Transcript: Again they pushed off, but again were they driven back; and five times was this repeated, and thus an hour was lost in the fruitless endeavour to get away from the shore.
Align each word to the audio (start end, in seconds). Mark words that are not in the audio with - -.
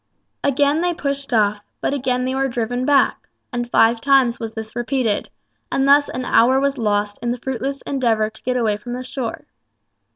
Again 0.43 0.81
they 0.81 0.95
pushed 0.95 1.31
off, 1.31 1.61
but 1.79 1.93
again 1.93 2.25
were 2.35 2.47
they 2.47 2.49
driven 2.53 2.85
back; 2.85 3.29
and 3.53 3.69
five 3.69 4.01
times 4.01 4.39
was 4.39 4.53
this 4.53 4.75
repeated, 4.75 5.29
and 5.71 5.87
thus 5.87 6.09
an 6.09 6.25
hour 6.25 6.59
was 6.59 6.79
lost 6.79 7.19
in 7.21 7.29
the 7.29 7.37
fruitless 7.37 7.83
endeavour 7.83 8.31
to 8.31 8.41
get 8.41 8.57
away 8.57 8.77
from 8.77 8.93
the 8.93 9.03
shore. 9.03 9.45